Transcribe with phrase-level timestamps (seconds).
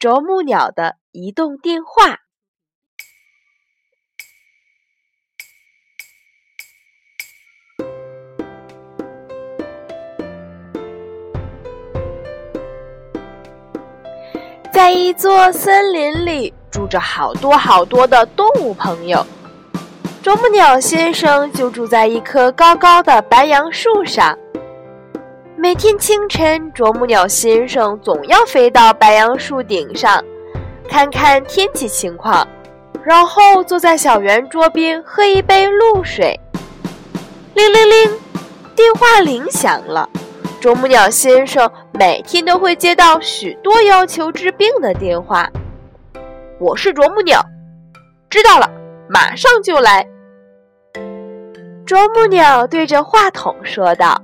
[0.00, 2.06] 啄木鸟的移动电话》。
[14.72, 19.22] 在一座森林里，住着好多好多的动物朋友。
[20.22, 24.38] 啄木鸟先生就住在一棵高高的白杨树上。
[25.62, 30.24] 每天清晨，啄木鸟先生总要飞到白杨树顶上，
[30.88, 32.48] 看看天气情况，
[33.04, 36.40] 然后坐在小圆桌边喝一杯露水。
[37.52, 38.18] 铃铃铃，
[38.74, 40.08] 电话铃响了。
[40.62, 45.46] 啄木鸟先生每天都会接到许多要求治病的电话。
[46.58, 47.38] 我是啄木鸟，
[48.30, 48.66] 知道了，
[49.10, 50.08] 马上就来。
[51.84, 54.18] 啄木鸟对着话筒说道。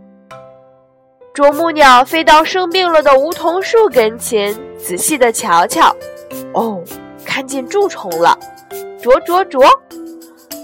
[1.36, 5.94] 啄木鸟飞到生病了的梧桐树跟前，仔细的瞧瞧。
[6.54, 6.82] 哦，
[7.26, 8.38] 看见蛀虫了！
[9.02, 9.60] 啄啄啄！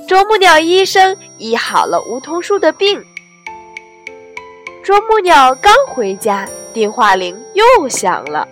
[0.09, 3.05] 啄木鸟医生医好了梧桐树的病。
[4.83, 8.49] 啄木鸟刚回家，电话铃又响了。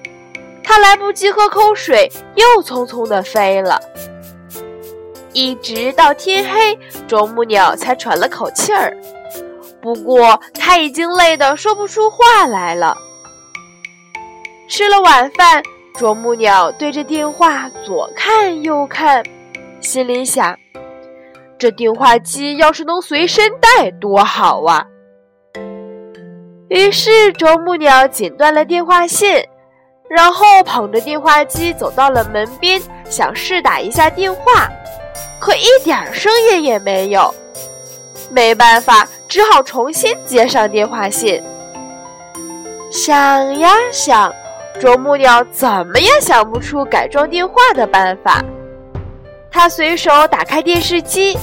[0.62, 3.80] 它来不及喝口水，又匆匆的飞了。
[5.32, 8.94] 一直到天黑，啄木鸟才喘了口气儿。
[9.82, 12.96] 不过，他已经累得说不出话来了。
[14.68, 15.62] 吃了晚饭，
[15.94, 19.24] 啄木鸟对着电话左看右看，
[19.80, 20.56] 心里想：
[21.58, 24.86] 这电话机要是能随身带多好啊！
[26.68, 29.48] 于是，啄木鸟剪断了电话线，
[30.08, 34.70] 然后捧着电话机走到了门边，想试打一下电话，
[35.40, 37.34] 可一点声音也没有。
[38.30, 41.40] 没办法，只好重新接上电话线。
[42.90, 44.34] 想呀想，
[44.80, 48.44] 啄木鸟怎么也想不出改装电话的办法。
[49.48, 51.38] 他随手打开电视机，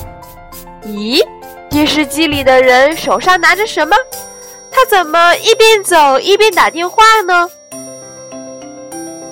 [0.83, 1.25] 咦，
[1.69, 3.95] 电视机里的人手上拿着什么？
[4.69, 7.49] 他怎么一边走一边打电话呢？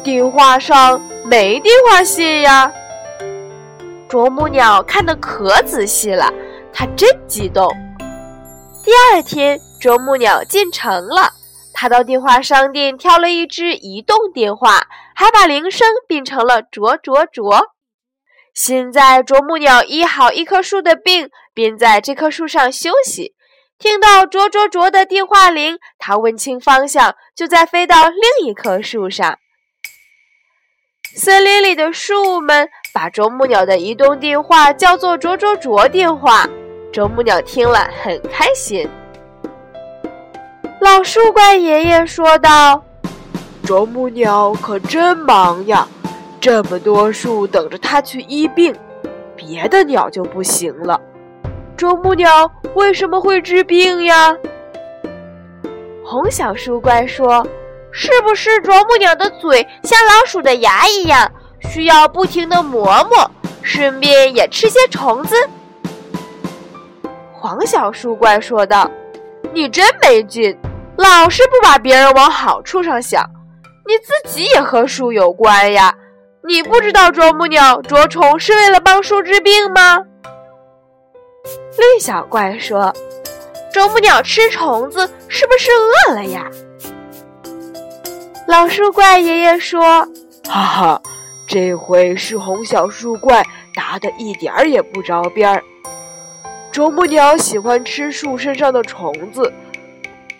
[0.02, 2.72] 电话上没电话线呀！
[4.08, 6.32] 啄木鸟看得可仔细了。
[6.72, 7.70] 他真激动。
[8.86, 11.34] 第二天，啄木鸟进城了。
[11.74, 14.86] 他到电话商店挑了一只移动电话，
[15.16, 17.72] 还把铃声变成了“啄啄啄”。
[18.54, 23.34] 现在，啄木鸟医好一棵树的病，便在这棵树上休息。
[23.80, 29.40] 听到“啄啄啄”的电话铃，他问清方向，就再飞到另一棵树上。
[31.16, 36.48] 森林里的树们把啄木鸟的移动电话叫做“啄啄啄”电话。
[36.96, 38.88] 啄木鸟听了很开心。
[40.80, 42.82] 老树怪爷爷说道
[43.66, 45.86] ：“啄木鸟可真忙呀，
[46.40, 48.74] 这么多树等着它去医病，
[49.36, 50.98] 别的鸟就不行了。
[51.76, 54.34] 啄木鸟为什么会治病呀？”
[56.02, 57.46] 红小树怪说
[57.92, 61.30] ：“是不是啄木鸟的嘴像老鼠的牙一样，
[61.60, 63.30] 需要不停的磨磨，
[63.62, 65.36] 顺便也吃些虫子？”
[67.46, 68.90] 黄小树怪说道
[69.54, 70.58] ：“你真没劲，
[70.98, 73.24] 老是不把别人往好处上想，
[73.86, 75.94] 你自己也和树有关呀！
[76.48, 80.00] 你不知道啄木鸟啄虫是为了帮树治病吗？”
[81.78, 82.92] 绿小怪说
[83.72, 85.70] ：“啄木鸟吃虫子是不是
[86.10, 86.50] 饿了呀？”
[88.50, 90.04] 老树怪爷爷说
[90.50, 91.02] ：“哈哈，
[91.48, 95.62] 这回是红小树怪答的一点儿也不着边儿。”
[96.76, 99.50] 啄木鸟喜欢吃树身上的虫子，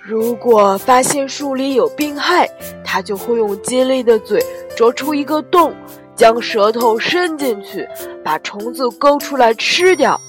[0.02, 2.46] 如果发现树里有病害，
[2.84, 4.44] 它就会用尖利的嘴
[4.76, 5.74] 啄出一个洞，
[6.14, 7.88] 将舌头伸进去，
[8.22, 10.20] 把虫子勾出来吃掉。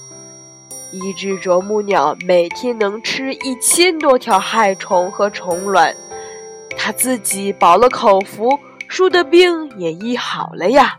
[0.93, 5.93] 一只啄木鸟每天能吃一千多条害虫和虫卵，
[6.79, 8.57] 它自己饱了口福，
[8.87, 10.99] 树的病也医好了呀。